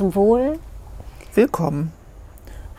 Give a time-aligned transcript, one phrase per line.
[0.00, 0.58] Zum Wohl.
[1.34, 1.92] Willkommen.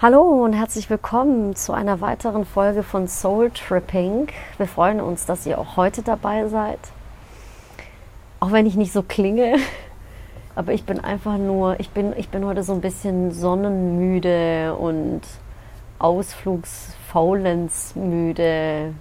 [0.01, 4.27] Hallo und herzlich willkommen zu einer weiteren Folge von Soul Tripping.
[4.57, 6.79] Wir freuen uns, dass ihr auch heute dabei seid.
[8.39, 9.57] Auch wenn ich nicht so klinge,
[10.55, 15.21] aber ich bin einfach nur, ich bin, ich bin heute so ein bisschen sonnenmüde und
[15.99, 18.95] ausflugsfaulenzmüde.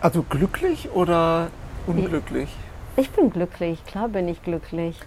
[0.00, 1.52] Also glücklich oder
[1.86, 2.48] unglücklich?
[2.96, 4.98] Ich bin glücklich, klar bin ich glücklich.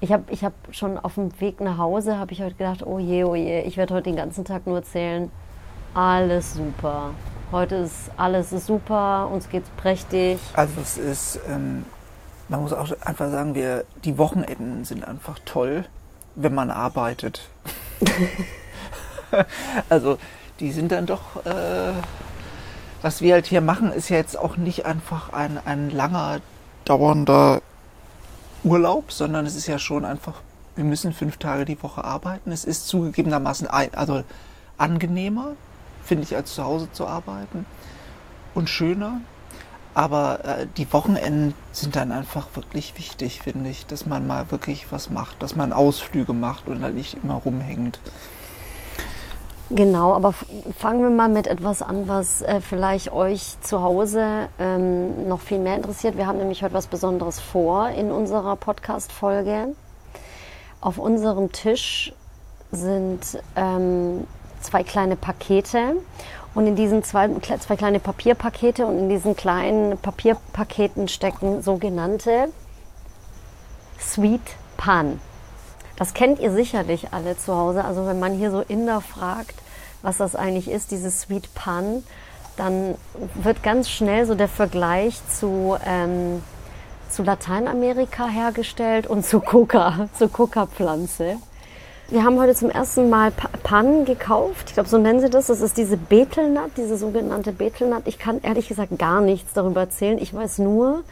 [0.00, 2.98] Ich habe ich hab schon auf dem Weg nach Hause, habe ich heute gedacht, oh
[2.98, 5.30] je, oh je, ich werde heute den ganzen Tag nur erzählen,
[5.94, 7.10] alles super.
[7.52, 10.38] Heute ist alles ist super, uns geht's prächtig.
[10.54, 11.84] Also es ist, ähm,
[12.48, 15.84] man muss auch einfach sagen, wir, die Wochenenden sind einfach toll,
[16.34, 17.48] wenn man arbeitet.
[19.88, 20.18] also
[20.60, 21.92] die sind dann doch, äh,
[23.02, 26.40] was wir halt hier machen, ist ja jetzt auch nicht einfach ein, ein langer,
[26.84, 27.60] dauernder
[28.64, 30.40] Urlaub, sondern es ist ja schon einfach,
[30.74, 32.50] wir müssen fünf Tage die Woche arbeiten.
[32.50, 34.24] Es ist zugegebenermaßen ein, also
[34.78, 35.52] angenehmer,
[36.04, 37.66] finde ich, als zu Hause zu arbeiten
[38.54, 39.20] und schöner.
[39.94, 44.90] Aber äh, die Wochenenden sind dann einfach wirklich wichtig, finde ich, dass man mal wirklich
[44.90, 48.00] was macht, dass man Ausflüge macht und halt nicht immer rumhängt.
[49.70, 50.34] Genau, aber
[50.78, 55.58] fangen wir mal mit etwas an, was äh, vielleicht euch zu Hause ähm, noch viel
[55.58, 56.18] mehr interessiert.
[56.18, 59.74] Wir haben nämlich heute was Besonderes vor in unserer Podcast-Folge.
[60.82, 62.12] Auf unserem Tisch
[62.72, 64.26] sind ähm,
[64.60, 65.96] zwei kleine Pakete
[66.54, 72.48] und in diesen zwei, zwei kleine Papierpakete und in diesen kleinen Papierpaketen stecken sogenannte
[73.98, 74.42] Sweet
[74.76, 75.20] Pan.
[75.96, 77.84] Das kennt ihr sicherlich alle zu Hause.
[77.84, 79.54] Also wenn man hier so Inder fragt,
[80.02, 82.02] was das eigentlich ist, dieses Sweet Pan,
[82.56, 82.94] dann
[83.34, 86.42] wird ganz schnell so der Vergleich zu, ähm,
[87.10, 91.36] zu Lateinamerika hergestellt und zu Coca, zur Coca-Pflanze.
[92.08, 94.66] Wir haben heute zum ersten Mal Pan gekauft.
[94.68, 95.46] Ich glaube, so nennen sie das.
[95.46, 98.02] Das ist diese Betelnut, diese sogenannte Betelnut.
[98.04, 100.18] Ich kann ehrlich gesagt gar nichts darüber erzählen.
[100.18, 101.02] Ich weiß nur,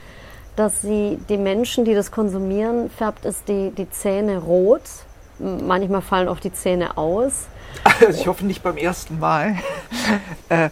[0.57, 4.83] dass sie die Menschen, die das konsumieren, färbt es die, die Zähne rot.
[5.39, 7.47] Manchmal fallen auch die Zähne aus.
[8.01, 9.57] Also ich hoffe nicht beim ersten Mal.
[10.49, 10.69] äh,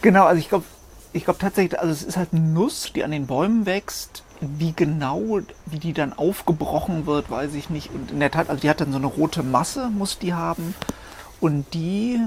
[0.00, 0.64] genau, also ich glaube
[1.12, 4.24] ich glaube tatsächlich, also es ist halt eine Nuss, die an den Bäumen wächst.
[4.40, 7.90] Wie genau, wie die dann aufgebrochen wird, weiß ich nicht.
[7.92, 10.74] Und in der Tat, also die hat dann so eine rote Masse, muss die haben.
[11.40, 12.18] Und die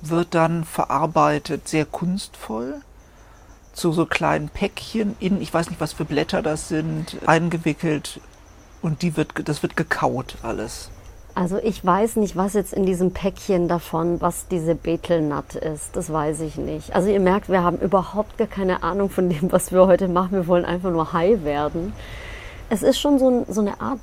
[0.00, 2.80] wird dann verarbeitet, sehr kunstvoll
[3.72, 8.20] zu so kleinen Päckchen in, ich weiß nicht, was für Blätter das sind, eingewickelt
[8.82, 10.90] und die wird, das wird gekaut alles.
[11.34, 15.94] Also ich weiß nicht, was jetzt in diesem Päckchen davon, was diese Betelnut ist.
[15.94, 16.94] Das weiß ich nicht.
[16.94, 20.32] Also ihr merkt, wir haben überhaupt gar keine Ahnung von dem, was wir heute machen.
[20.32, 21.92] Wir wollen einfach nur high werden.
[22.68, 24.00] Es ist schon so, so eine Art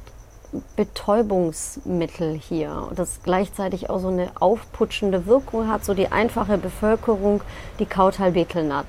[0.77, 5.83] Betäubungsmittel hier, das gleichzeitig auch so eine aufputschende Wirkung hat.
[5.83, 7.41] So die einfache Bevölkerung,
[7.79, 8.85] die kaut halt Betelnut.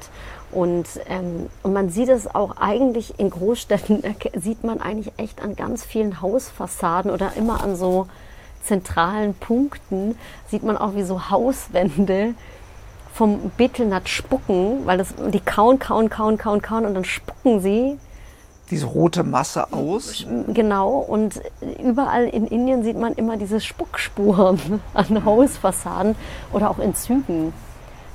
[0.51, 4.03] Und, ähm, und man sieht es auch eigentlich in Großstädten,
[4.37, 8.07] sieht man eigentlich echt an ganz vielen Hausfassaden oder immer an so
[8.63, 10.17] zentralen Punkten,
[10.49, 12.35] sieht man auch wie so Hauswände
[13.13, 17.99] vom Betelnut spucken, weil das, die kauen, kauen, kauen, kauen, kauen und dann spucken sie.
[18.71, 20.27] Diese rote Masse aus?
[20.49, 21.41] Genau, und
[21.83, 26.15] überall in Indien sieht man immer diese Spuckspuren an Hausfassaden
[26.53, 27.53] oder auch in Zügen.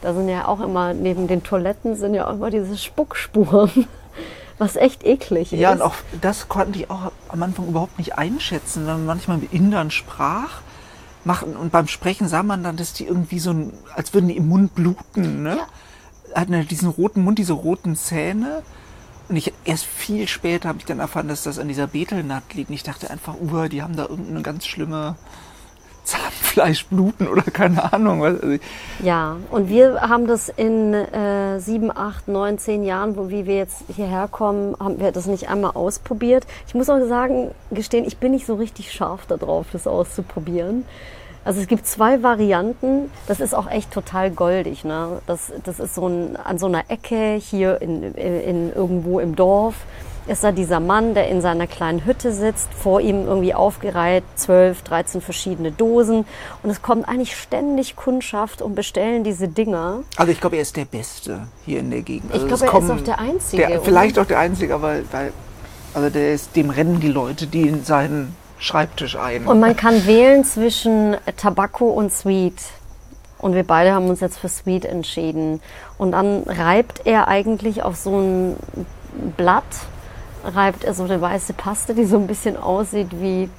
[0.03, 3.87] Da sind ja auch immer, neben den Toiletten sind ja auch immer diese Spuckspuren,
[4.57, 5.59] was echt eklig ist.
[5.59, 9.37] Ja, und auch das konnte ich auch am Anfang überhaupt nicht einschätzen, wenn man manchmal
[9.37, 10.59] mit Indern sprach.
[11.23, 13.55] Machen, und beim Sprechen sah man dann, dass die irgendwie so,
[13.95, 15.55] als würden die im Mund bluten, ne?
[15.55, 16.35] Ja.
[16.35, 18.61] Hatten diesen roten Mund, diese roten Zähne.
[19.29, 22.67] Und ich erst viel später habe ich dann erfahren, dass das an dieser Betelnut liegt.
[22.67, 25.15] Und ich dachte einfach, uh, die haben da irgendeine ganz schlimme
[26.03, 28.23] Zahnfleischbluten oder keine Ahnung.
[28.23, 28.57] Also
[29.01, 33.55] ja, und wir haben das in äh, sieben, acht, neun, zehn Jahren, wo wie wir
[33.55, 36.45] jetzt hierher kommen, haben wir das nicht einmal ausprobiert.
[36.67, 40.85] Ich muss auch sagen, gestehen, ich bin nicht so richtig scharf darauf, das auszuprobieren.
[41.45, 43.11] Also es gibt zwei Varianten.
[43.27, 44.85] Das ist auch echt total goldig.
[44.85, 45.21] Ne?
[45.27, 49.75] Das, das ist so ein, an so einer Ecke hier in, in, irgendwo im Dorf
[50.27, 54.81] ist da dieser Mann, der in seiner kleinen Hütte sitzt, vor ihm irgendwie aufgereiht, 12,
[54.83, 56.25] 13 verschiedene Dosen.
[56.61, 60.03] Und es kommt eigentlich ständig Kundschaft und bestellen diese Dinger.
[60.15, 62.31] Also ich glaube, er ist der Beste hier in der Gegend.
[62.31, 63.67] Also ich glaube, er ist auch der Einzige.
[63.67, 65.33] Der, vielleicht auch der Einzige, aber weil,
[65.93, 69.45] also der ist, dem rennen die Leute, die in seinen Schreibtisch ein.
[69.45, 72.61] Und man kann wählen zwischen Tabakko und Sweet.
[73.39, 75.59] Und wir beide haben uns jetzt für Sweet entschieden.
[75.97, 78.55] Und dann reibt er eigentlich auf so ein
[79.35, 79.65] Blatt
[80.43, 83.49] reibt er so eine weiße Paste, die so ein bisschen aussieht wie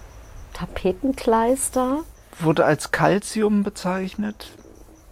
[0.52, 1.98] Tapetenkleister.
[2.40, 4.52] Wurde als Calcium bezeichnet.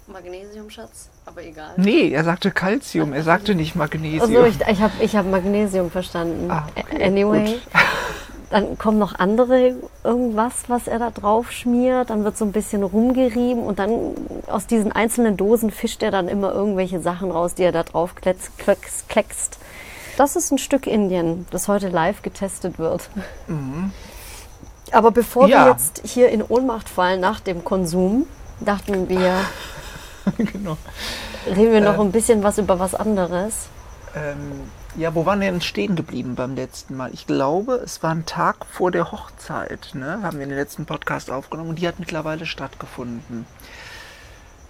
[0.06, 1.74] Magnesium, Schatz, aber egal.
[1.76, 4.22] Nee, er sagte Calcium, er sagte nicht Magnesium.
[4.22, 6.50] Also ich, ich habe ich hab Magnesium verstanden.
[6.50, 7.52] Ah, okay, anyway.
[7.52, 7.62] gut.
[8.50, 12.10] Dann kommen noch andere irgendwas, was er da drauf schmiert.
[12.10, 14.14] Dann wird so ein bisschen rumgerieben und dann
[14.46, 18.14] aus diesen einzelnen Dosen fischt er dann immer irgendwelche Sachen raus, die er da drauf
[18.14, 19.58] kleckst.
[20.22, 23.10] Das ist ein Stück Indien, das heute live getestet wird.
[24.92, 25.50] Aber bevor Mhm.
[25.50, 25.64] Ja.
[25.64, 28.26] wir jetzt hier in Ohnmacht fallen nach dem Konsum,
[28.60, 29.34] dachten wir,
[30.38, 30.76] genau.
[31.44, 32.02] reden wir noch Äh.
[32.02, 33.66] ein bisschen was über was anderes.
[34.14, 34.60] Ähm,
[34.94, 37.10] ja, wo waren wir denn stehen geblieben beim letzten Mal?
[37.12, 40.20] Ich glaube, es war ein Tag vor der Hochzeit, ne?
[40.22, 43.44] Haben wir in den letzten Podcast aufgenommen und die hat mittlerweile stattgefunden.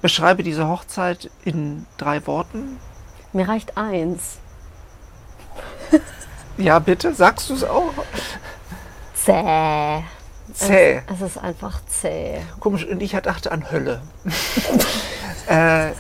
[0.00, 2.78] Beschreibe diese Hochzeit in drei Worten.
[3.34, 4.38] Mir reicht eins.
[6.58, 7.92] Ja, bitte, sagst du es auch?
[9.14, 10.02] Zäh.
[10.52, 11.02] Zäh.
[11.12, 12.40] Es ist einfach zäh.
[12.60, 14.02] Komisch, und ich dachte an Hölle.
[15.48, 15.92] äh,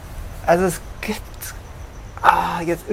[0.46, 1.20] also es gibt.
[2.24, 2.84] Ah, jetzt,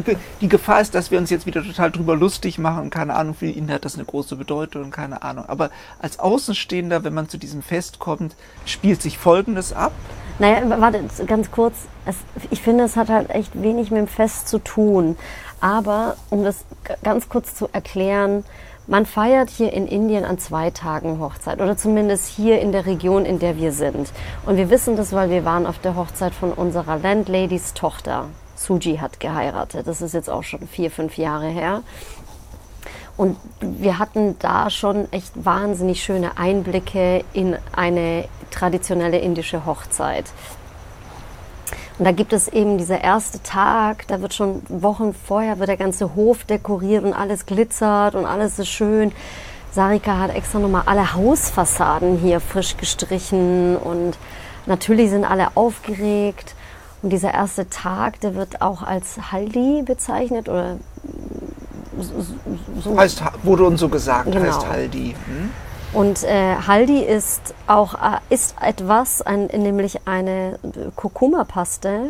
[0.41, 2.89] die Gefahr ist, dass wir uns jetzt wieder total drüber lustig machen.
[2.89, 5.45] Keine Ahnung, für ihn hat das eine große Bedeutung, keine Ahnung.
[5.47, 5.69] Aber
[5.99, 8.35] als Außenstehender, wenn man zu diesem Fest kommt,
[8.65, 9.91] spielt sich Folgendes ab.
[10.39, 11.75] Naja, warte, ganz kurz.
[12.05, 12.15] Es,
[12.49, 15.15] ich finde, es hat halt echt wenig mit dem Fest zu tun.
[15.61, 16.65] Aber um das
[17.03, 18.43] ganz kurz zu erklären,
[18.87, 23.23] man feiert hier in Indien an zwei Tagen Hochzeit oder zumindest hier in der Region,
[23.23, 24.11] in der wir sind.
[24.45, 28.25] Und wir wissen das, weil wir waren auf der Hochzeit von unserer Landladys Tochter.
[28.55, 29.87] Suji hat geheiratet.
[29.87, 31.83] Das ist jetzt auch schon vier, fünf Jahre her.
[33.15, 40.25] Und wir hatten da schon echt wahnsinnig schöne Einblicke in eine traditionelle indische Hochzeit.
[41.99, 45.75] Und da gibt es eben dieser erste Tag, da wird schon Wochen vorher wird der
[45.75, 49.11] ganze Hof dekoriert und alles glitzert und alles ist schön.
[49.73, 54.17] Sarika hat extra nochmal alle Hausfassaden hier frisch gestrichen und
[54.65, 56.55] natürlich sind alle aufgeregt.
[57.01, 60.77] Und dieser erste Tag, der wird auch als Haldi bezeichnet oder
[62.81, 64.45] so Heißt, wurde uns so gesagt, Genau.
[64.45, 65.15] heißt Haldi.
[65.27, 65.51] Hm?
[65.91, 70.59] Und äh, Haldi ist auch äh, ist etwas, ein, nämlich eine
[70.95, 72.09] Kurkuma-Paste,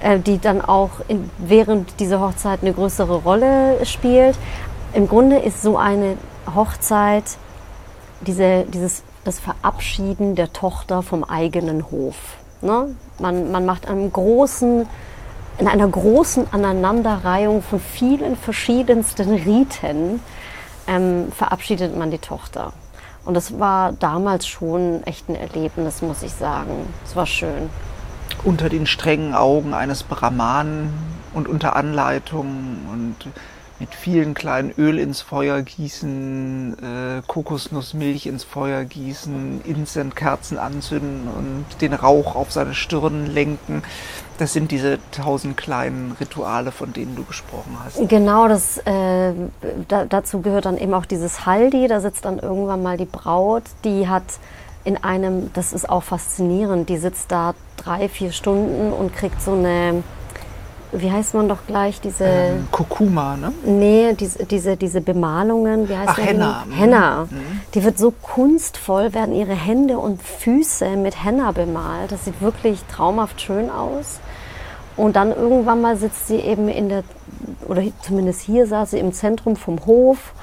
[0.00, 4.36] äh, die dann auch in, während dieser Hochzeit eine größere Rolle spielt.
[4.92, 6.16] Im Grunde ist so eine
[6.52, 7.24] Hochzeit
[8.26, 12.16] diese, dieses, das Verabschieden der Tochter vom eigenen Hof.
[12.60, 12.94] Ne?
[13.20, 14.88] Man, man macht einem großen,
[15.58, 20.20] in einer großen Aneinanderreihung von vielen verschiedensten Riten
[20.88, 22.72] ähm, verabschiedet man die Tochter.
[23.24, 26.92] Und das war damals schon echt ein Erlebnis, muss ich sagen.
[27.04, 27.70] Es war schön.
[28.44, 30.92] Unter den strengen Augen eines Brahmanen
[31.32, 33.16] und unter Anleitung und
[33.82, 41.64] mit vielen kleinen Öl ins Feuer gießen, äh, Kokosnussmilch ins Feuer gießen, Inzentkerzen anzünden und
[41.80, 43.82] den Rauch auf seine Stirn lenken.
[44.38, 48.08] Das sind diese tausend kleinen Rituale, von denen du gesprochen hast.
[48.08, 49.32] Genau, das, äh,
[49.88, 51.88] da, dazu gehört dann eben auch dieses Haldi.
[51.88, 54.22] Da sitzt dann irgendwann mal die Braut, die hat
[54.84, 59.54] in einem, das ist auch faszinierend, die sitzt da drei, vier Stunden und kriegt so
[59.54, 60.04] eine,
[60.92, 63.52] wie heißt man doch gleich, diese, Ähm, Kurkuma, ne?
[63.64, 66.64] nee, diese, diese, diese Bemalungen, wie heißt Ach, Henna.
[66.64, 66.76] genau?
[66.76, 67.28] Henna.
[67.74, 72.12] Die wird so kunstvoll, werden ihre Hände und Füße mit Henna bemalt.
[72.12, 74.20] Das sieht wirklich traumhaft schön aus.
[74.96, 77.02] Und dann irgendwann mal sitzt sie eben in der,
[77.66, 80.34] oder zumindest hier saß sie im Zentrum vom Hof.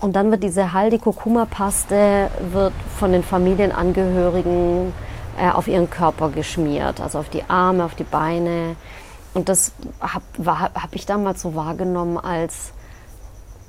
[0.00, 4.92] Und dann wird diese Haldi Kurkuma Paste wird von den Familienangehörigen
[5.38, 8.74] äh, auf ihren Körper geschmiert, also auf die Arme, auf die Beine.
[9.34, 10.24] Und das habe
[10.74, 12.72] hab ich damals so wahrgenommen als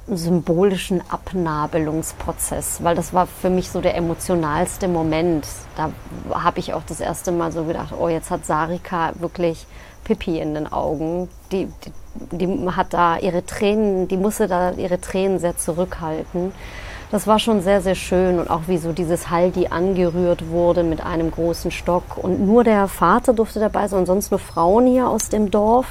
[0.07, 5.47] symbolischen Abnabelungsprozess, weil das war für mich so der emotionalste Moment.
[5.77, 5.91] Da
[6.29, 9.65] habe ich auch das erste Mal so gedacht, oh, jetzt hat Sarika wirklich
[10.03, 11.29] Pipi in den Augen.
[11.53, 16.51] Die, die, die hat da ihre Tränen, die musste da ihre Tränen sehr zurückhalten.
[17.13, 21.05] Das war schon sehr, sehr schön und auch wie so dieses Haldi angerührt wurde mit
[21.05, 22.17] einem großen Stock.
[22.17, 25.85] Und nur der Vater durfte dabei sein und sonst nur Frauen hier aus dem Dorf.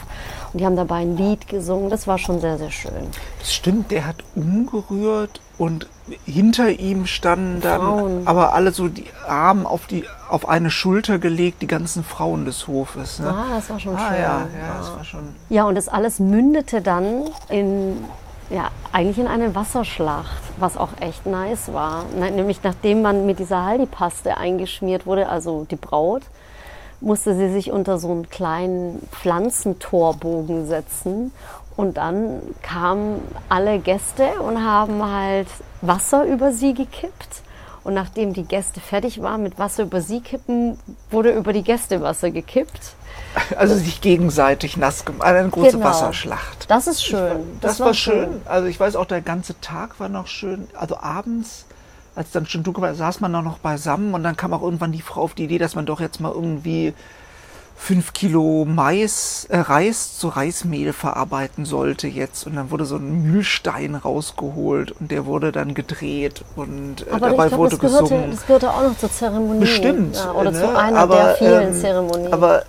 [0.53, 1.91] Und die haben dabei ein Lied gesungen.
[1.91, 3.07] Das war schon sehr, sehr schön.
[3.39, 5.87] Das stimmt, der hat umgerührt und
[6.25, 8.23] hinter ihm standen dann Frauen.
[8.27, 12.67] aber alle so die Arme auf die auf eine Schulter gelegt, die ganzen Frauen des
[12.67, 13.21] Hofes.
[13.21, 13.29] Ne?
[13.29, 14.17] Ah, das war schon Ah, schön.
[14.23, 15.21] ja, ja, das war schon.
[15.51, 17.99] Ja, und das alles mündete dann in,
[18.53, 22.05] ja, eigentlich in eine Wasserschlacht, was auch echt nice war.
[22.19, 26.23] Ne- Nämlich nachdem man mit dieser Haldi-Paste eingeschmiert wurde, also die Braut,
[27.01, 31.33] musste sie sich unter so einen kleinen Pflanzentorbogen setzen
[31.77, 35.49] Und dann kamen alle Gäste und haben halt
[35.81, 37.43] Wasser über sie gekippt.
[37.83, 40.79] Und nachdem die Gäste fertig waren mit Wasser über sie kippen,
[41.11, 42.95] wurde über die Gäste Wasser gekippt.
[43.57, 45.27] Also sich gegenseitig nass gemacht.
[45.27, 45.87] Eine große Genau.
[45.87, 46.67] Wasserschlacht.
[46.69, 47.59] Das ist schön.
[47.61, 48.43] Das, war schön.
[48.45, 50.69] Also ich weiß auch, der ganze Tag war noch schön.
[50.75, 51.67] Also abends,
[52.15, 55.03] als dann schon dunkel war, saß man noch beisammen und dann kam auch irgendwann die
[55.03, 56.93] Frau auf die Idee, dass man doch jetzt mal irgendwie
[57.83, 62.47] fünf Kilo Mais, äh, Reis zu Reismehl verarbeiten sollte jetzt.
[62.47, 67.31] Und dann wurde so ein Mühlstein rausgeholt und der wurde dann gedreht und äh, Aber
[67.31, 68.31] dabei ich glaube, wurde das gehörte, gesungen.
[68.31, 69.61] das gehörte auch noch zur Zeremonie.
[69.61, 70.17] Bestimmt.
[70.17, 70.61] Ja, oder ne?
[70.61, 72.33] zu einer aber, der vielen ähm, Zeremonien.
[72.33, 72.63] Aber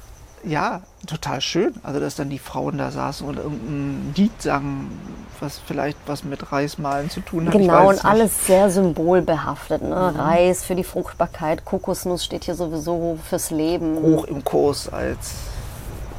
[0.44, 1.74] ja, total schön.
[1.84, 5.00] Also, dass dann die Frauen da saßen und irgendein Lied sangen,
[5.40, 7.54] was vielleicht was mit Reismalen zu tun hat.
[7.54, 9.82] Genau, und alles sehr symbolbehaftet.
[9.82, 10.14] Ne?
[10.18, 13.94] Reis für die Fruchtbarkeit, Kokosnuss steht hier sowieso fürs Leben.
[13.94, 14.04] nicht.
[14.04, 15.34] Hoch im Kurs als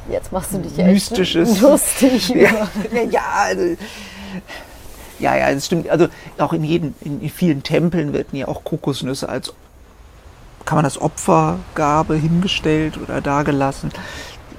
[0.09, 1.53] Jetzt machst du dich Mystisches.
[1.53, 2.29] echt lustig.
[2.29, 2.67] ja,
[3.09, 3.75] ja, also,
[5.19, 5.89] ja, ja, das stimmt.
[5.89, 9.53] Also auch in, jeden, in, in vielen Tempeln werden ja auch Kokosnüsse als
[10.65, 13.91] kann man das Opfergabe hingestellt oder dagelassen.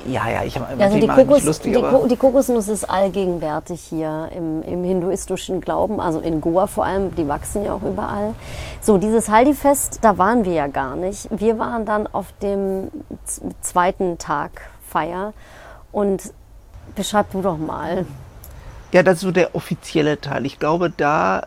[0.09, 3.81] Ja, ja, ich habe immer Also die, Kokos, lustig, die, Ko- die Kokosnuss ist allgegenwärtig
[3.81, 8.35] hier im, im hinduistischen Glauben, also in Goa vor allem, die wachsen ja auch überall.
[8.81, 11.29] So, dieses Haldi-Fest, da waren wir ja gar nicht.
[11.33, 12.89] Wir waren dann auf dem
[13.63, 15.33] zweiten Tag Feier
[15.91, 16.33] und
[16.95, 18.07] beschreib du doch mal.
[18.93, 20.47] Ja, das ist so der offizielle Teil.
[20.47, 21.43] Ich glaube, da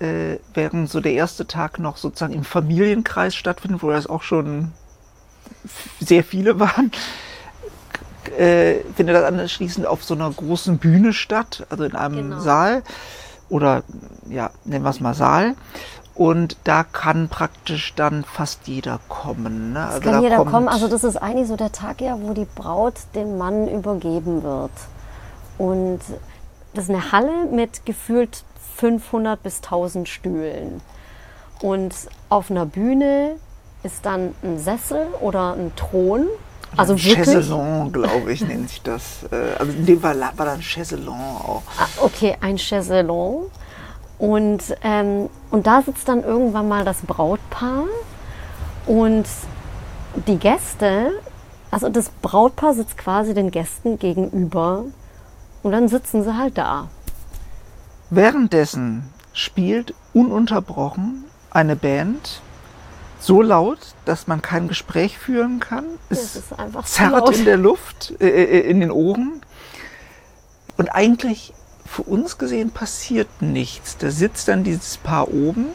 [0.00, 4.72] äh, während so der erste Tag noch sozusagen im Familienkreis stattfindet, wo das auch schon
[6.00, 6.90] sehr viele waren,
[8.38, 12.40] äh, findet das anschließend auf so einer großen Bühne statt, also in einem Genau.
[12.40, 12.82] Saal
[13.48, 13.82] oder
[14.28, 15.54] ja, nennen wir es mal Saal.
[16.14, 19.72] Und da kann praktisch dann fast jeder kommen.
[19.72, 19.84] Ne?
[19.84, 20.68] Also kann da jeder kommen.
[20.68, 24.70] Also das ist eigentlich so der Tag ja, wo die Braut dem Mann übergeben wird.
[25.58, 26.00] Und
[26.72, 28.44] das ist eine Halle mit gefühlt
[28.76, 30.80] 500 bis 1000 Stühlen.
[31.60, 31.94] Und
[32.28, 33.36] auf einer Bühne
[33.82, 36.26] ist dann ein Sessel oder ein Thron.
[36.76, 37.14] Also wirklich.
[37.26, 39.24] Chaiselon, glaube ich, nennt sich das.
[39.30, 41.62] Äh, Also in dem Fall war dann Chaiselon auch.
[41.78, 43.46] Ah, Okay, ein Chaiselon.
[44.18, 47.84] Und, ähm, und da sitzt dann irgendwann mal das Brautpaar
[48.86, 49.24] und
[50.28, 51.10] die Gäste,
[51.70, 54.84] also das Brautpaar sitzt quasi den Gästen gegenüber
[55.64, 56.88] und dann sitzen sie halt da.
[58.10, 62.40] Währenddessen spielt ununterbrochen eine Band
[63.20, 65.84] so laut, dass man kein Gespräch führen kann.
[66.10, 66.42] Es
[66.84, 69.40] zerrt in der Luft, äh, äh, in den Ohren.
[70.76, 71.54] Und eigentlich
[71.86, 73.96] für uns gesehen passiert nichts.
[73.96, 75.66] Da sitzt dann dieses Paar oben.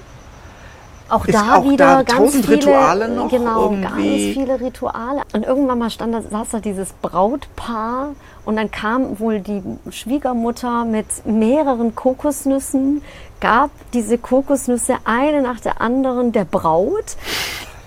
[1.09, 3.81] Auch Ist da auch wieder da ganz viele Rituale noch Genau, irgendwie?
[3.83, 5.21] ganz viele Rituale.
[5.33, 8.09] Und irgendwann mal stand da, saß da dieses Brautpaar
[8.45, 13.01] und dann kam wohl die Schwiegermutter mit mehreren Kokosnüssen,
[13.41, 17.15] gab diese Kokosnüsse eine nach der anderen der Braut.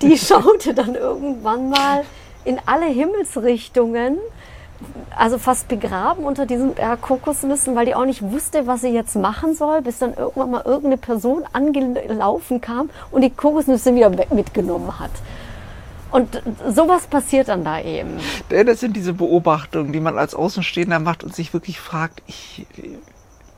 [0.00, 2.02] Die schaute dann irgendwann mal
[2.44, 4.18] in alle Himmelsrichtungen
[5.16, 9.16] also fast begraben unter diesem Berg Kokosnüssen, weil die auch nicht wusste, was sie jetzt
[9.16, 14.98] machen soll, bis dann irgendwann mal irgendeine Person angelaufen kam und die Kokosnüsse wieder mitgenommen
[14.98, 15.10] hat.
[16.10, 18.18] Und sowas passiert dann da eben.
[18.50, 22.66] Denn Das sind diese Beobachtungen, die man als Außenstehender macht und sich wirklich fragt, ich,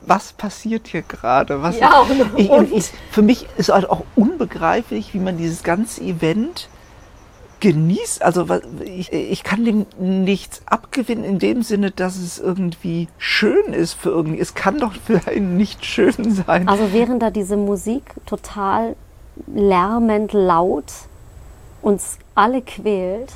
[0.01, 1.61] was passiert hier gerade?
[1.61, 2.05] Was Ja,
[2.37, 6.69] ich, ich, für mich ist halt auch unbegreiflich, wie man dieses ganze Event
[7.59, 8.21] genießt.
[8.23, 8.47] Also
[8.83, 14.09] ich, ich kann dem nichts abgewinnen in dem Sinne, dass es irgendwie schön ist für
[14.09, 14.39] irgendwie.
[14.39, 16.67] Es kann doch für einen nicht schön sein.
[16.67, 18.95] Also während da diese Musik total
[19.53, 20.91] lärmend laut
[21.81, 23.33] uns alle quält,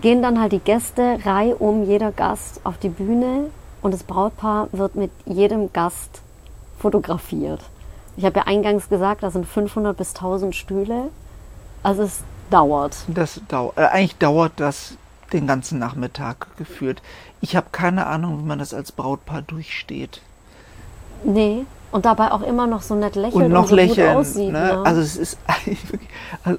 [0.00, 3.50] gehen dann halt die Gäste reihum jeder Gast auf die Bühne
[3.82, 6.22] und das Brautpaar wird mit jedem Gast
[6.78, 7.60] fotografiert.
[8.16, 11.08] Ich habe ja eingangs gesagt, das sind 500 bis 1000 Stühle.
[11.82, 12.96] Also es dauert.
[13.08, 14.94] Das dauert, äh, eigentlich dauert das
[15.32, 17.00] den ganzen Nachmittag geführt.
[17.40, 20.20] Ich habe keine Ahnung, wie man das als Brautpaar durchsteht.
[21.24, 21.64] Nee.
[21.90, 24.08] Und dabei auch immer noch so nett lächelt und noch so lächeln.
[24.08, 24.52] gut aussieht.
[24.52, 24.76] ne?
[24.76, 24.82] Ne?
[24.84, 25.78] Also es ist wirklich,
[26.44, 26.58] also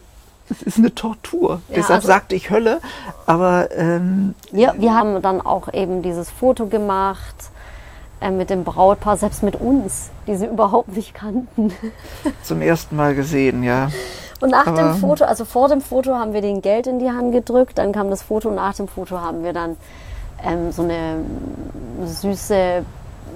[0.49, 1.61] es ist eine Tortur.
[1.69, 2.79] Ja, Deshalb also- sagte ich Hölle,
[3.25, 7.35] aber ähm, Ja, wir haben dann auch eben dieses Foto gemacht
[8.21, 11.73] äh, mit dem Brautpaar, selbst mit uns, die sie überhaupt nicht kannten.
[12.43, 13.89] zum ersten Mal gesehen, ja.
[14.43, 17.09] Und nach Aber- dem Foto, also vor dem Foto haben wir den Geld in die
[17.09, 19.77] Hand gedrückt, dann kam das Foto, nach dem Foto haben wir dann
[20.43, 21.15] ähm, so eine
[22.05, 22.83] süße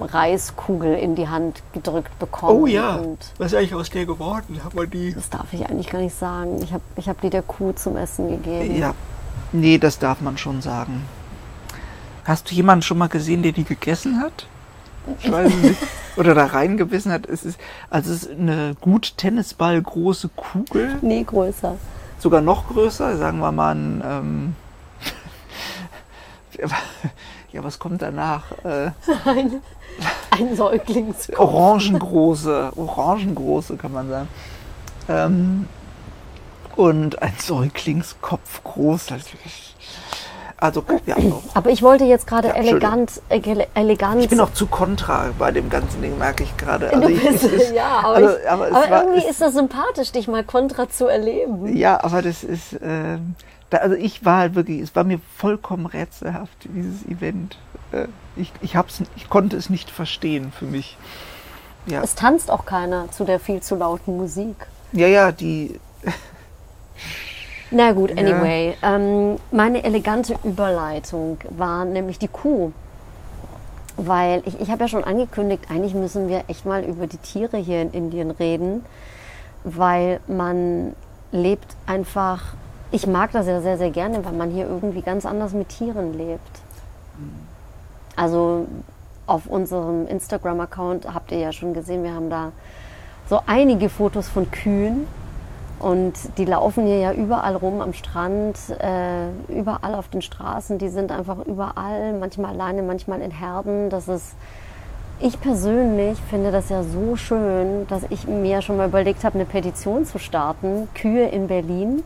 [0.02, 2.62] Reiskugel in die Hand gedrückt bekommen.
[2.62, 4.60] Und was ist eigentlich aus der geworden?
[4.64, 5.14] Haben wir die?
[5.14, 6.62] das darf ich eigentlich gar nicht sagen.
[6.62, 8.78] Ich habe ich hab die der Kuh zum Essen gegeben.
[8.78, 8.94] Ja,
[9.54, 11.06] nee, das darf man schon sagen.
[12.26, 14.46] Hast du jemanden schon mal gesehen, der die gegessen hat?
[15.20, 15.78] Ich weiß nicht.
[16.18, 17.28] Oder da reingebissen hat.
[17.28, 17.60] Es ist,
[17.90, 20.98] also es ist eine gut Tennisball große Kugel.
[21.02, 21.76] Nee, größer.
[22.20, 24.56] Sogar noch größer, sagen wir mal ein, ähm,
[27.52, 28.52] ja, was kommt danach?
[28.64, 28.92] Äh,
[29.26, 29.62] Ein,
[30.32, 31.40] ein Säuglingskopf.
[31.40, 34.28] orangengroße, orangengroße kann man sagen.
[35.10, 35.68] Ähm,
[36.76, 39.12] und ein Säuglingskopf groß.
[39.12, 39.30] Also,
[41.06, 41.44] ja, auch.
[41.54, 43.40] Aber ich wollte jetzt gerade Ja, elegant, äh,
[43.76, 44.22] elegant.
[44.24, 46.92] Ich bin auch zu kontra bei dem ganzen Ding, merke ich gerade.
[46.94, 47.10] Also
[47.76, 51.06] ja, aber, also, ich, aber aber war- irgendwie ist das sympathisch, dich mal kontra zu
[51.08, 51.76] erleben.
[51.78, 53.36] Ja, aber das ist, ähm,
[53.70, 57.58] da, also ich war halt wirklich, es war mir vollkommen rätselhaft, dieses Event.
[57.92, 60.98] Äh, ich, ich, hab's, ich konnte es nicht verstehen für mich.
[61.86, 64.56] Ja, Es tanzt auch keiner zu der viel zu lauten Musik.
[64.92, 65.80] ja, ja die,
[67.72, 68.18] Na gut, Ja.
[68.18, 68.76] anyway.
[68.82, 72.72] Ähm, meine elegante Überleitung war nämlich die Kuh.
[73.98, 77.58] Weil ich, ich habe ja schon angekündigt, eigentlich müssen wir echt mal über die Tiere
[77.58, 78.86] hier in Indien reden,
[79.64, 80.96] weil man
[81.32, 82.54] lebt einfach,
[82.92, 86.16] ich mag das ja sehr, sehr gerne, weil man hier irgendwie ganz anders mit Tieren
[86.16, 86.62] lebt.
[88.16, 88.68] Also
[89.26, 92.52] auf unserem Instagram-Account habt ihr ja schon gesehen, wir haben da
[93.30, 95.08] so einige Fotos von Kühen
[95.80, 100.78] und die laufen hier ja überall rum am Strand, äh, überall auf den Straßen.
[100.78, 103.90] Die sind einfach überall, manchmal alleine, manchmal in Herden.
[103.90, 104.36] Das ist,
[105.20, 109.46] ich persönlich finde das ja so schön, dass ich mir schon mal überlegt habe, eine
[109.46, 112.04] Petition zu starten, Kühe in Berlin.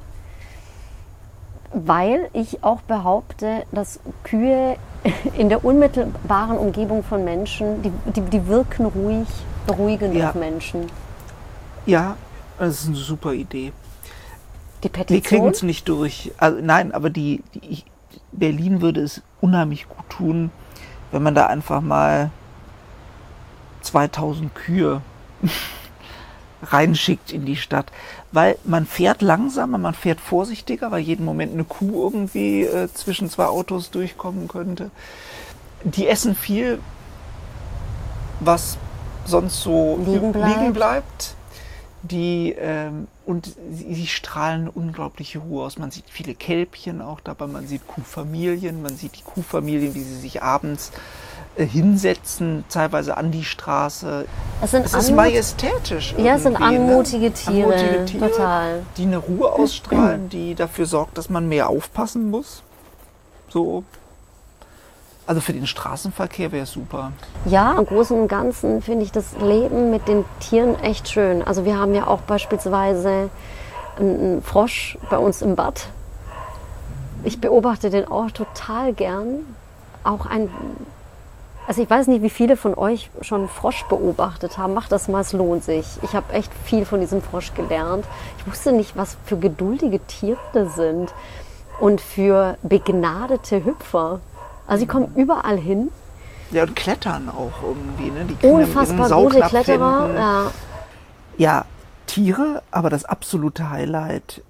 [1.73, 4.75] Weil ich auch behaupte, dass Kühe
[5.37, 9.27] in der unmittelbaren Umgebung von Menschen, die, die, die wirken ruhig,
[9.65, 10.29] beruhigend Ja.
[10.29, 10.87] auf Menschen.
[11.85, 12.15] ja,
[12.67, 13.71] das ist eine super Idee.
[14.83, 15.49] Die Wir kriegen Petition?
[15.49, 16.31] es nicht durch.
[16.37, 17.85] Also nein, aber die, die ich,
[18.31, 20.51] Berlin würde es unheimlich gut tun,
[21.11, 22.31] wenn man da einfach mal
[23.81, 25.01] 2000 Kühe
[26.63, 27.91] reinschickt in die Stadt.
[28.31, 33.29] Weil man fährt langsamer, man fährt vorsichtiger, weil jeden Moment eine Kuh irgendwie äh, zwischen
[33.29, 34.89] zwei Autos durchkommen könnte.
[35.83, 36.79] Die essen viel,
[38.39, 38.77] was
[39.25, 40.59] sonst so Liegen bleibt.
[40.59, 41.35] liegen bleibt.
[42.03, 45.77] Die, ähm, und sie, sie strahlen unglaubliche Ruhe aus.
[45.77, 50.15] Man sieht viele Kälbchen auch dabei, man sieht Kuhfamilien, man sieht die Kuhfamilien, wie sie
[50.15, 50.91] sich abends
[51.55, 54.25] äh, hinsetzen, teilweise an die Straße.
[54.61, 56.15] Es sind Es ist majestätisch.
[56.17, 56.65] Ja, es sind ne?
[56.65, 58.83] anmutige Tiere, Anmutige Tiere, total.
[58.97, 62.63] Die eine Ruhe ausstrahlen, die dafür sorgt, dass man mehr aufpassen muss.
[63.49, 63.83] So.
[65.31, 67.13] Also für den Straßenverkehr wäre es super.
[67.45, 71.41] Ja, im Großen und Ganzen finde ich das Leben mit den Tieren echt schön.
[71.41, 73.29] Also wir haben ja auch beispielsweise
[73.97, 75.87] einen Frosch bei uns im Bad.
[77.23, 79.45] Ich beobachte den auch total gern.
[80.03, 80.49] Auch ein,
[81.65, 84.73] also ich weiß nicht, wie viele von euch schon Frosch beobachtet haben.
[84.73, 85.85] Macht das mal, es lohnt sich.
[86.01, 88.03] Ich habe echt viel von diesem Frosch gelernt.
[88.37, 91.13] Ich wusste nicht, was für geduldige Tiere sind
[91.79, 94.19] und für begnadete Hüpfer.
[94.71, 95.91] Also sie kommen überall hin.
[96.51, 98.09] Ja, und klettern auch irgendwie.
[98.09, 98.23] Ne?
[98.23, 100.09] Die können Unfassbar gute Kletterer.
[100.15, 100.51] Ja.
[101.37, 101.65] Ja,
[102.07, 104.41] Tiere, aber das absolute Highlight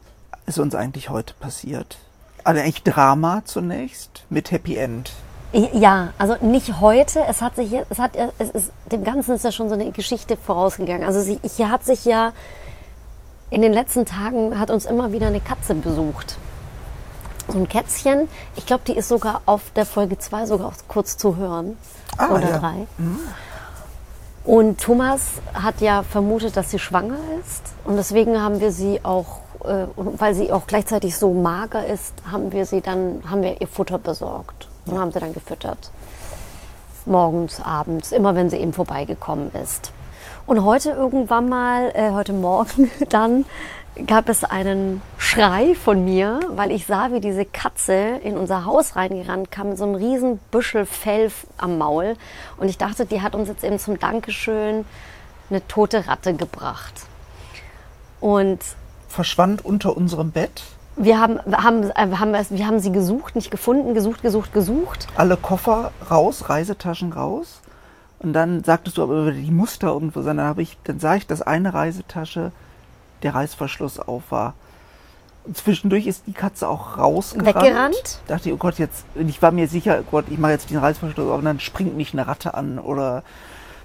[0.45, 1.97] ist uns eigentlich heute passiert.
[2.43, 5.11] Also eigentlich Drama zunächst mit Happy End.
[5.53, 7.21] ja, also nicht heute.
[7.27, 10.37] Es hat sich, es hat, es ist, dem Ganzen ist ja schon so eine Geschichte
[10.37, 11.03] vorausgegangen.
[11.03, 12.33] Also sie, hier hat sich ja
[13.49, 16.37] in den letzten Tagen hat uns immer wieder eine Katze besucht.
[17.47, 18.27] So ein Kätzchen.
[18.55, 21.77] Ich glaube, die ist sogar auf der Folge 2 sogar auch kurz zu hören.
[22.17, 22.59] Ah, oder ja.
[22.59, 22.87] 3.
[24.43, 27.73] Und Thomas hat ja vermutet, dass sie schwanger ist.
[27.85, 32.51] Und deswegen haben wir sie auch, äh, weil sie auch gleichzeitig so mager ist, haben
[32.51, 35.91] wir sie dann, haben wir ihr Futter besorgt und haben sie dann gefüttert.
[37.05, 39.91] Morgens, abends, immer wenn sie eben vorbeigekommen ist.
[40.47, 43.45] Und heute irgendwann mal, äh, heute Morgen dann,
[44.07, 48.95] gab es einen Schrei von mir, weil ich sah, wie diese Katze in unser Haus
[48.95, 52.15] reingerannt kam mit so einem riesen Büschel Fell am Maul.
[52.57, 54.85] Und ich dachte, die hat uns jetzt eben zum Dankeschön
[55.49, 56.93] eine tote Ratte gebracht.
[58.19, 58.59] Und
[59.09, 60.63] Verschwand unter unserem Bett.
[60.95, 65.07] wir haben, haben, äh, wir haben, wir haben sie gesucht, nicht gefunden, gesucht, gesucht, gesucht.
[65.15, 67.61] Alle Koffer raus, Reisetaschen raus.
[68.19, 70.37] Und dann sagtest du aber, die muss da irgendwo sein.
[70.37, 72.51] Dann, habe ich, dann sah ich, dass eine Reisetasche
[73.23, 74.53] der Reißverschluss auf war.
[75.43, 77.55] Und zwischendurch ist die Katze auch rausgerannt.
[77.55, 78.19] Weggerannt?
[78.27, 80.77] Dachte ich, oh Gott, jetzt, ich war mir sicher, oh Gott, ich mache jetzt den
[80.77, 83.23] Reißverschluss auf und dann springt mich eine Ratte an oder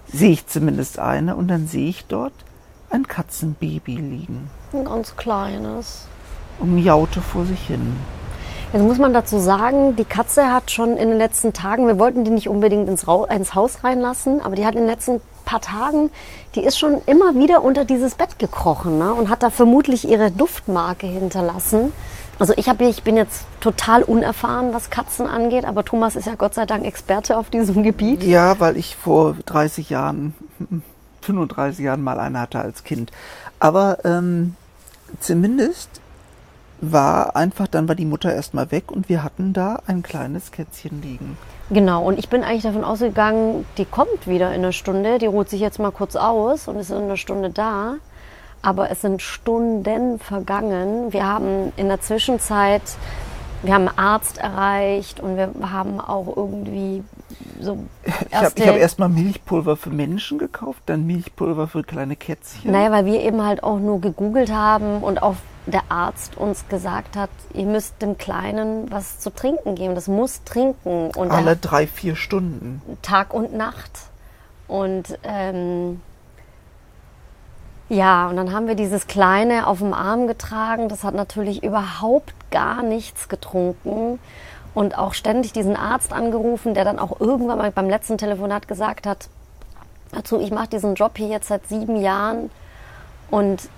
[0.06, 2.34] sehe ich zumindest eine und dann sehe ich dort
[2.90, 6.06] ein Katzenbaby liegen Ein ganz kleines.
[6.58, 7.96] und miaute vor sich hin.
[8.72, 12.24] Jetzt muss man dazu sagen, die Katze hat schon in den letzten Tagen, wir wollten
[12.24, 16.10] die nicht unbedingt ins, ins Haus reinlassen, aber die hat in den letzten paar Tagen,
[16.54, 19.14] die ist schon immer wieder unter dieses Bett gekrochen ne?
[19.14, 21.92] und hat da vermutlich ihre Duftmarke hinterlassen.
[22.38, 26.34] Also ich, hab, ich bin jetzt total unerfahren, was Katzen angeht, aber Thomas ist ja
[26.34, 28.22] Gott sei Dank Experte auf diesem Gebiet.
[28.24, 30.34] Ja, weil ich vor 30 Jahren,
[31.22, 33.10] 35 Jahren mal eine hatte als Kind.
[33.58, 34.54] Aber ähm,
[35.20, 35.88] zumindest
[36.80, 41.02] war einfach, dann war die Mutter erstmal weg und wir hatten da ein kleines Kätzchen
[41.02, 41.36] liegen.
[41.70, 45.48] Genau, und ich bin eigentlich davon ausgegangen, die kommt wieder in einer Stunde, die ruht
[45.48, 47.96] sich jetzt mal kurz aus und ist in einer Stunde da.
[48.62, 51.12] Aber es sind Stunden vergangen.
[51.12, 52.82] Wir haben in der Zwischenzeit,
[53.62, 57.02] wir haben einen Arzt erreicht und wir haben auch irgendwie
[57.60, 57.78] so
[58.28, 62.70] Ich habe hab erstmal Milchpulver für Menschen gekauft, dann Milchpulver für kleine Kätzchen.
[62.70, 67.16] Naja, weil wir eben halt auch nur gegoogelt haben und auch der Arzt uns gesagt
[67.16, 69.94] hat, ihr müsst dem Kleinen was zu trinken geben.
[69.94, 71.10] Das muss trinken.
[71.10, 72.80] Und Alle drei, vier Stunden.
[73.02, 73.90] Tag und Nacht.
[74.68, 76.00] Und ähm,
[77.88, 80.88] ja, und dann haben wir dieses Kleine auf dem Arm getragen.
[80.88, 84.20] Das hat natürlich überhaupt gar nichts getrunken.
[84.72, 89.06] Und auch ständig diesen Arzt angerufen, der dann auch irgendwann mal beim letzten Telefonat gesagt
[89.06, 89.28] hat,
[90.12, 92.50] dazu, ich mache diesen Job hier jetzt seit sieben Jahren
[93.30, 93.68] und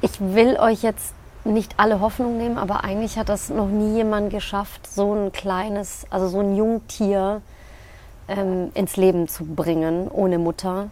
[0.00, 1.14] ich will euch jetzt
[1.48, 6.06] nicht alle Hoffnung nehmen, aber eigentlich hat das noch nie jemand geschafft, so ein kleines,
[6.10, 7.42] also so ein Jungtier
[8.28, 10.88] ähm, ins Leben zu bringen ohne Mutter.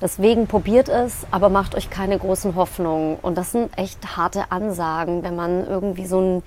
[0.00, 3.16] Deswegen probiert es, aber macht euch keine großen Hoffnungen.
[3.20, 6.42] Und das sind echt harte Ansagen, wenn man irgendwie so ein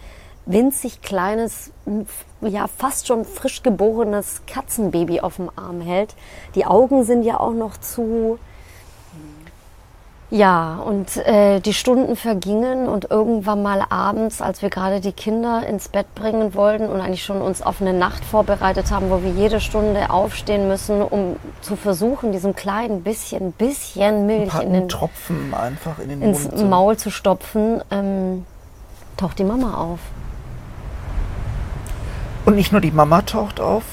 [0.45, 1.71] winzig kleines,
[2.41, 6.15] ja fast schon frisch geborenes Katzenbaby auf dem Arm hält.
[6.56, 8.39] Die Augen sind ja auch noch zu,
[10.34, 15.63] ja, und äh, die Stunden vergingen und irgendwann mal abends, als wir gerade die Kinder
[15.67, 19.30] ins Bett bringen wollten und eigentlich schon uns auf eine Nacht vorbereitet haben, wo wir
[19.30, 25.54] jede Stunde aufstehen müssen, um zu versuchen, diesem kleinen bisschen, bisschen Milch in den Tropfen
[25.54, 28.43] einfach in den ins Mund Maul zu stopfen, ähm,
[29.17, 30.00] taucht die Mama auf.
[32.46, 33.84] Und nicht nur die Mama taucht auf,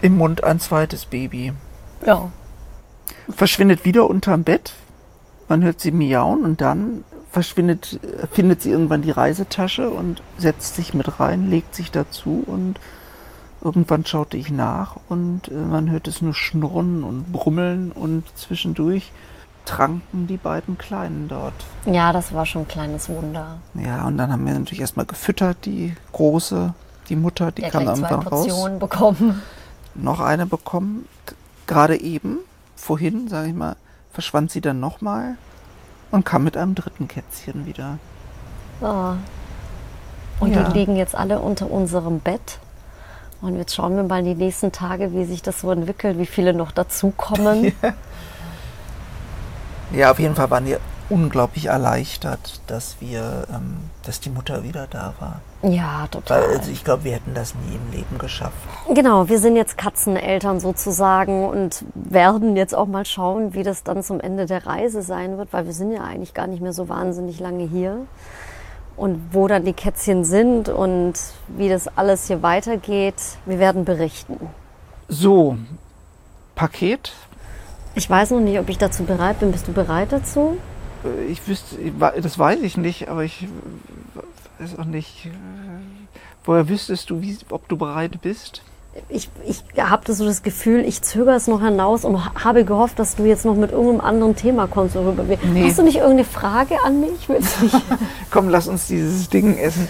[0.00, 1.52] im Mund ein zweites Baby.
[2.06, 2.30] Ja.
[3.28, 4.72] Verschwindet wieder unterm Bett,
[5.48, 8.00] man hört sie miauen und dann verschwindet,
[8.32, 12.80] findet sie irgendwann die Reisetasche und setzt sich mit rein, legt sich dazu und
[13.62, 19.12] irgendwann schaute ich nach und äh, man hört es nur schnurren und brummeln und zwischendurch
[19.64, 21.52] tranken die beiden Kleinen dort.
[21.84, 23.58] Ja, das war schon ein kleines Wunder.
[23.74, 26.72] Ja, und dann haben wir natürlich erstmal gefüttert, die große,
[27.08, 28.80] die Mutter, die Der kam irgendwann zwei Portionen raus.
[28.80, 29.42] bekommen.
[29.94, 31.06] Noch eine bekommen,
[31.66, 32.38] gerade eben,
[32.76, 33.76] vorhin, sage ich mal,
[34.16, 35.36] verschwand sie dann nochmal
[36.10, 37.98] und kam mit einem dritten Kätzchen wieder.
[38.80, 39.12] Oh.
[40.40, 40.62] Und Ja.
[40.70, 42.58] die liegen jetzt alle unter unserem Bett.
[43.42, 46.54] Und jetzt schauen wir mal die nächsten Tage, wie sich das so entwickelt, wie viele
[46.54, 47.72] noch dazukommen.
[49.92, 54.86] Ja, auf jeden Fall waren wir unglaublich erleichtert, dass wir, ähm, dass die Mutter wieder
[54.88, 55.40] da war.
[55.62, 56.42] Ja, total.
[56.42, 58.56] Weil also ich glaube, wir hätten das nie im Leben geschafft.
[58.92, 64.02] Genau, wir sind jetzt Katzeneltern sozusagen und werden jetzt auch mal schauen, wie das dann
[64.02, 66.88] zum Ende der Reise sein wird, weil wir sind ja eigentlich gar nicht mehr so
[66.88, 68.06] wahnsinnig lange hier.
[68.96, 71.14] Und wo dann die Kätzchen sind und
[71.48, 74.38] wie das alles hier weitergeht, wir werden berichten.
[75.08, 75.58] So,
[76.54, 77.12] Paket.
[77.94, 79.52] Ich weiß noch nicht, ob ich dazu bereit bin.
[79.52, 80.56] Bist du bereit dazu?
[81.04, 81.76] Äh, Ich wüsste,
[82.22, 83.46] das weiß ich nicht, aber ich
[84.58, 85.26] weiß auch nicht.
[85.26, 85.30] äh,
[86.44, 88.62] Woher wüsstest du, wie, ob du bereit bist?
[89.10, 93.14] Ich, ich habe so das Gefühl, ich zögere es noch hinaus und habe gehofft, dass
[93.16, 94.94] du jetzt noch mit irgendeinem anderen Thema kommst.
[94.94, 95.38] Worüber wir.
[95.52, 95.68] Nee.
[95.68, 97.28] Hast du nicht irgendeine Frage an mich?
[98.30, 99.88] Komm, lass uns dieses Ding essen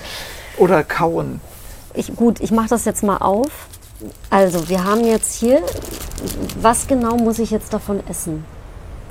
[0.57, 1.41] oder kauen.
[1.95, 3.69] Ich, gut, ich mache das jetzt mal auf.
[4.29, 5.63] Also, wir haben jetzt hier,
[6.61, 8.45] was genau muss ich jetzt davon essen?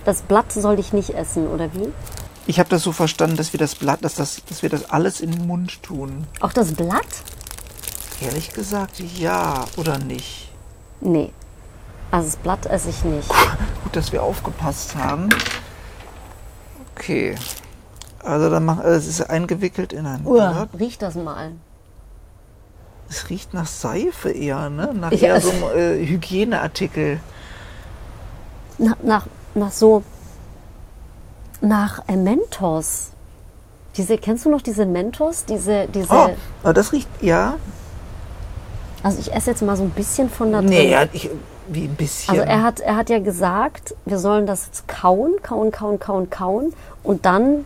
[0.05, 1.89] Das Blatt soll ich nicht essen, oder wie?
[2.47, 5.19] Ich habe das so verstanden, dass wir das Blatt, dass, das, dass wir das alles
[5.19, 6.27] in den Mund tun.
[6.41, 7.07] Auch das Blatt?
[8.21, 10.51] Ehrlich gesagt, ja oder nicht.
[11.01, 11.31] Nee.
[12.11, 13.27] Also das Blatt esse ich nicht.
[13.29, 15.29] Gut, dass wir aufgepasst haben.
[16.95, 17.35] Okay.
[18.23, 20.69] Also dann mach, also es ist eingewickelt in ein Blatt.
[20.79, 21.51] riech das mal.
[23.09, 24.91] Es riecht nach Seife eher, ne?
[24.93, 27.19] Nach eher esse- so einem äh, Hygieneartikel.
[28.77, 30.03] Nach, nach, nach so,
[31.61, 33.11] nach äh, Mentos.
[33.97, 35.45] Diese, kennst du noch diese Mentos?
[35.45, 36.29] Diese, diese, Oh,
[36.63, 37.55] aber das riecht, ja.
[39.03, 40.69] also ich esse jetzt mal so ein bisschen von da drin.
[40.69, 41.29] Nee, ja, ich,
[41.67, 42.31] wie ein bisschen.
[42.35, 46.29] Also er hat, er hat ja gesagt, wir sollen das jetzt kauen, kauen, kauen, kauen,
[46.29, 47.65] kauen und dann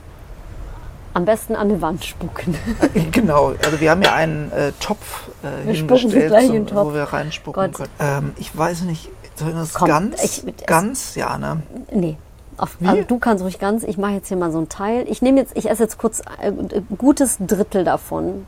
[1.14, 2.56] Am besten an die Wand spucken.
[3.12, 6.86] Genau, also wir haben ja einen äh, Topf äh, Wir hingestellt, Topf.
[6.86, 7.74] wo wir reinspucken Gott.
[7.76, 7.90] können.
[8.00, 11.62] Ähm, ich weiß nicht, das Komm, ganz, ich- ganz, ja, ne?
[11.92, 12.18] Nee.
[12.58, 12.88] Auf, Wie?
[12.88, 13.84] also du kannst ruhig ganz.
[13.84, 15.06] Ich mache jetzt hier mal so ein Teil.
[15.08, 18.46] Ich nehme jetzt, ich esse jetzt kurz äh, ein gutes Drittel davon.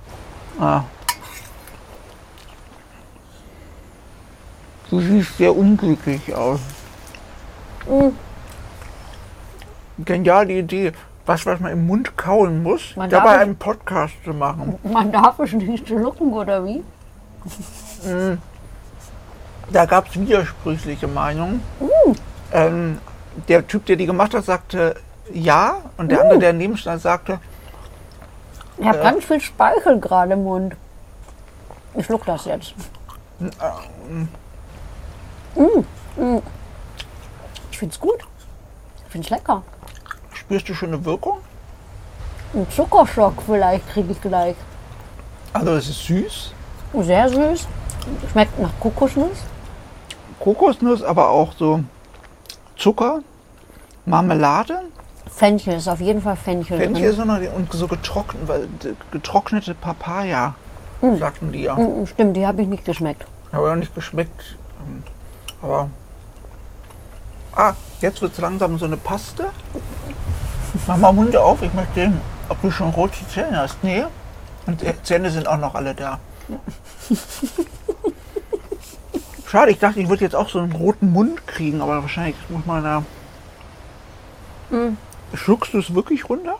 [0.59, 0.83] Ah.
[4.89, 6.59] Du siehst sehr unglücklich aus.
[7.87, 8.09] Mm.
[10.03, 10.91] Geniale Idee.
[11.25, 14.77] Was, was man im Mund kauen muss, Man dabei einen Podcast zu machen.
[14.83, 16.83] Man darf es nicht schlucken, oder wie?
[19.69, 21.61] Da gab es widersprüchliche Meinungen.
[21.79, 22.11] Mm.
[22.53, 22.97] Ähm,
[23.47, 24.95] der Typ, der die gemacht hat, sagte
[25.33, 25.75] ja.
[25.97, 26.09] Und Mm.
[26.09, 27.39] der andere, der daneben stand, sagte,
[28.77, 30.75] Ich habe ganz viel Speichel gerade im Mund.
[31.95, 32.73] Ich schluck das jetzt.
[37.69, 38.19] Ich finde es gut.
[39.05, 39.63] Ich finde es lecker.
[40.33, 41.37] spürst du schon eine Wirkung?
[42.53, 44.55] Ein Zuckerschock vielleicht kriege ich gleich.
[45.53, 46.53] Also es ist süß.
[47.01, 47.67] Sehr süß.
[48.31, 49.37] Schmeckt nach Kokosnuss.
[50.39, 51.83] Kokosnuss, aber auch so
[52.77, 53.19] Zucker,
[54.05, 54.81] Marmelade.
[55.29, 57.15] Fenchel ist auf jeden Fall Fenchel, Fenchel drin.
[57.15, 58.67] sondern und so getrocknet, weil,
[59.11, 60.55] getrocknete Papaya,
[61.19, 61.75] sagten die ja.
[61.75, 63.25] Mm, Stimmt, die habe ich nicht geschmeckt.
[63.51, 64.57] Habe ja nicht geschmeckt.
[64.87, 65.03] ähm,
[65.61, 65.89] Aber.
[67.55, 69.49] Ah, jetzt wird es langsam so eine Paste.
[70.87, 73.83] Mach mal Mund auf, ich möchte sehen, ob du schon rote Zähne hast.
[73.83, 74.05] Nee.
[74.65, 76.19] Und die Zähne sind auch noch alle da.
[79.51, 82.65] Schade, ich dachte, ich würde jetzt auch so einen roten Mund kriegen, aber wahrscheinlich muss
[82.65, 83.03] man da.
[85.33, 86.55] Schluckst du es wirklich runter?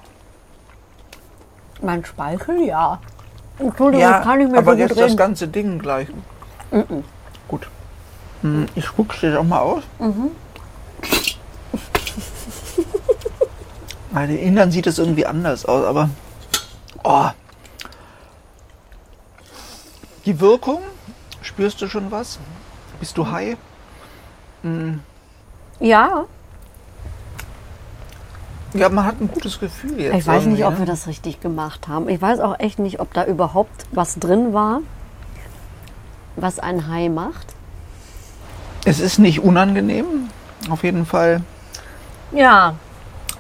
[1.82, 3.00] Mein Speichel, ja.
[3.58, 6.10] Entschuldigung, Ja, kann ich mir aber so jetzt das ganze Ding gleich.
[7.48, 7.70] Gut.
[8.42, 9.84] Hm, Ich spuck's dir doch mal aus.
[9.98, 10.32] Mhm.
[14.12, 16.10] Bei den Indern sieht es irgendwie anders aus, aber
[17.06, 17.30] oh.
[20.26, 20.82] die Wirkung,
[21.42, 22.38] spürst du schon was?
[23.02, 23.58] Bist du high?
[25.80, 26.26] Ja,
[28.76, 30.16] Ja, man hat ein gutes Gefühl jetzt.
[30.16, 30.80] ich weiß nicht, ob ne?
[30.80, 32.08] wir das richtig gemacht haben.
[32.08, 34.82] Ich weiß auch echt nicht, ob da überhaupt was drin war,
[36.36, 37.48] was ein Hai macht.
[38.86, 40.30] Es ist nicht unangenehm,
[40.70, 41.42] auf jeden Fall.
[42.32, 42.76] Ja,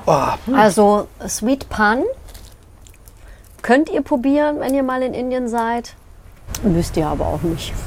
[0.08, 2.02] Oh, also Sweet Pan
[3.62, 5.93] könnt ihr probieren, wenn ihr mal in Indien seid.
[6.63, 7.74] Müsst ihr aber auch nicht.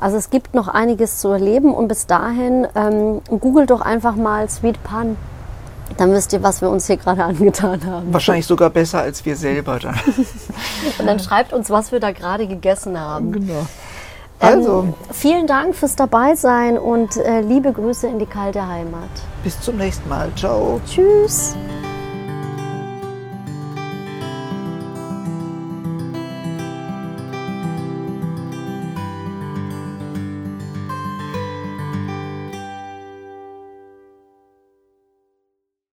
[0.00, 4.48] Also es gibt noch einiges zu erleben und bis dahin ähm, googelt doch einfach mal
[4.48, 5.16] Sweet Pan.
[5.96, 8.12] Dann wisst ihr, was wir uns hier gerade angetan haben.
[8.12, 9.94] wahrscheinlich sogar besser als wir selber dann.
[10.98, 13.32] Und dann schreibt uns, was wir da gerade gegessen haben.
[13.32, 13.66] genau.
[14.38, 19.08] Also, Ähm, vielen Dank fürs Dabeisein und äh, liebe Grüße in die kalte Heimat.
[19.42, 20.28] bis zum nächsten Mal.
[20.36, 20.78] Ciao.
[20.86, 21.54] Tschüss.